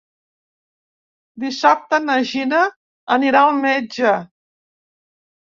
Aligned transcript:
Dissabte 1.43 1.99
na 2.07 2.15
Gina 2.31 2.63
anirà 3.17 3.45
al 3.51 3.61
metge. 3.67 4.15